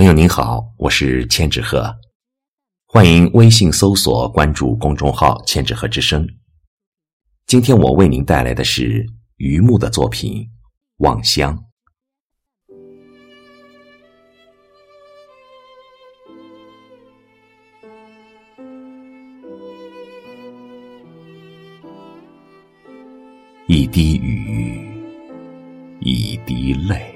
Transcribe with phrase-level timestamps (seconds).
[0.00, 1.94] 朋友您好，我是千纸鹤，
[2.86, 6.26] 欢迎微信搜索关注公众号“千纸鹤之声”。
[7.46, 9.04] 今天我为您带来的是
[9.36, 10.42] 榆木的作品
[11.04, 11.54] 《望乡》。
[23.68, 24.80] 一滴雨，
[26.00, 27.14] 一滴泪，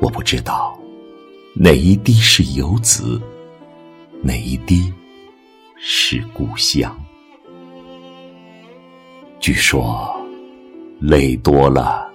[0.00, 0.76] 我不知道。
[1.56, 3.22] 哪一滴是游子？
[4.22, 4.92] 哪一滴
[5.76, 6.92] 是故乡？
[9.38, 10.12] 据说，
[11.00, 12.12] 泪多了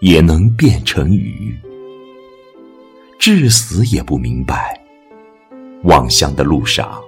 [0.00, 1.58] 也能变成雨。
[3.18, 4.80] 至死也不明白，
[5.82, 7.02] 望乡的路上，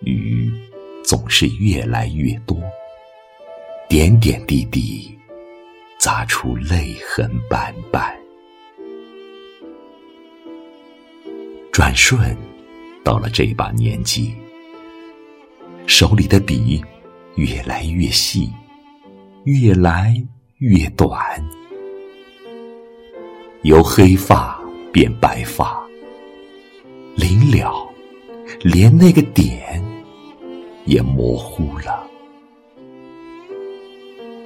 [0.00, 0.50] 雨
[1.04, 2.58] 总是越来越多，
[3.90, 5.14] 点点滴滴
[5.98, 8.23] 砸出泪痕斑斑。
[11.74, 12.36] 转瞬，
[13.02, 14.32] 到了这把年纪，
[15.88, 16.80] 手里的笔
[17.34, 18.48] 越来越细，
[19.42, 20.14] 越来
[20.58, 21.18] 越短，
[23.62, 24.56] 由黑发
[24.92, 25.84] 变白发，
[27.16, 27.84] 临了，
[28.60, 29.82] 连那个点
[30.84, 32.06] 也模糊了。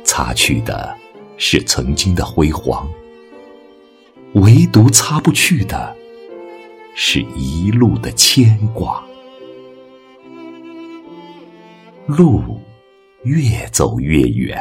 [0.02, 0.96] 擦去的
[1.36, 2.90] 是曾经的辉煌，
[4.32, 5.94] 唯独擦不去的。
[7.00, 9.00] 是一路的牵挂，
[12.08, 12.60] 路
[13.22, 14.58] 越走越远，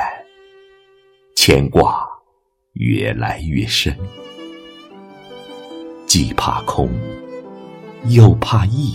[1.35, 2.07] 牵挂
[2.73, 3.97] 越来越深，
[6.05, 6.87] 既怕空，
[8.05, 8.93] 又怕意，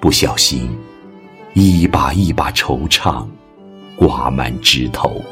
[0.00, 0.74] 不小心，
[1.52, 3.28] 一把一把惆怅
[3.96, 5.22] 挂满枝头。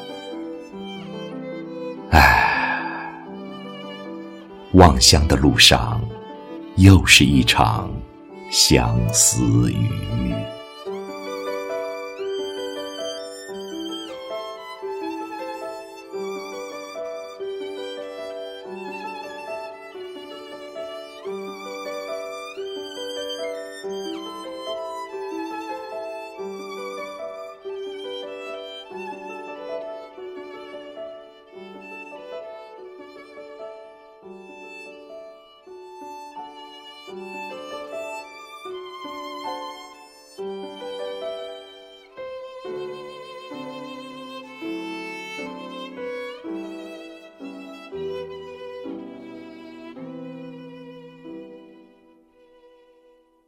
[2.10, 3.10] 唉，
[4.74, 5.98] 望乡的路上。
[6.76, 7.90] 又是一场
[8.50, 9.90] 相思雨。